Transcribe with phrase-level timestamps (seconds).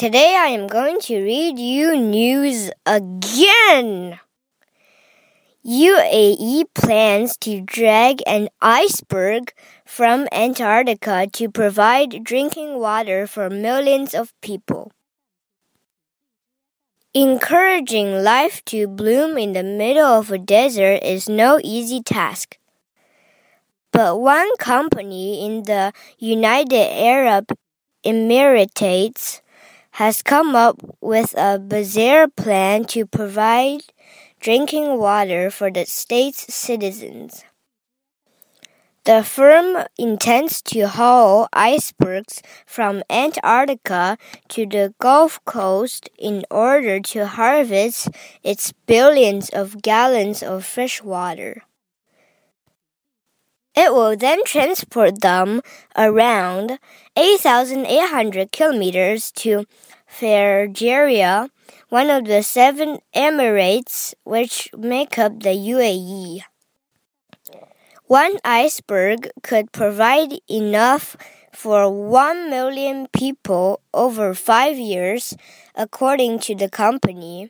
[0.00, 4.18] Today I am going to read you news again.
[5.62, 9.52] UAE plans to drag an iceberg
[9.84, 14.90] from Antarctica to provide drinking water for millions of people.
[17.12, 22.56] Encouraging life to bloom in the middle of a desert is no easy task.
[23.92, 27.52] But one company in the United Arab
[28.02, 29.39] Emirates
[30.00, 33.82] has come up with a bizarre plan to provide
[34.40, 37.44] drinking water for the state's citizens.
[39.04, 44.16] The firm intends to haul icebergs from Antarctica
[44.48, 48.08] to the Gulf Coast in order to harvest
[48.42, 51.62] its billions of gallons of fresh water.
[53.80, 55.62] It will then transport them
[55.96, 56.78] around
[57.16, 59.64] 8,800 kilometers to
[60.06, 61.48] Fujairah,
[61.88, 66.42] one of the seven emirates which make up the UAE.
[68.04, 71.16] One iceberg could provide enough
[71.50, 75.34] for 1 million people over five years,
[75.74, 77.48] according to the company.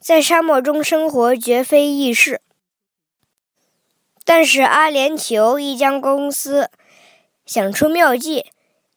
[0.00, 2.40] 在沙漠中生活绝非易事。
[4.28, 6.68] 但是阿联酋一家公司
[7.46, 8.44] 想出妙计，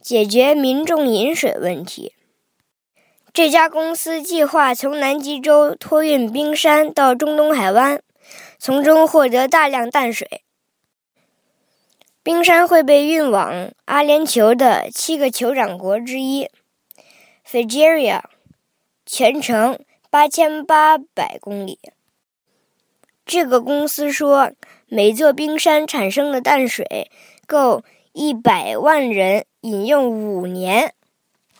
[0.00, 2.14] 解决民众饮水问题。
[3.34, 8.02] 这家公司计划从南极洲托运冰山到中东海湾，
[8.58, 10.44] 从中获得大量淡水。
[12.22, 16.48] 冰山会被运往阿联酋的七个酋长国之一
[17.46, 18.22] ——Fajr，
[19.04, 21.78] 全程八千八百公里。
[23.28, 24.50] 这个公司说。
[24.90, 27.10] 每座冰山产生的淡水
[27.46, 30.94] 够一百万人饮用五年。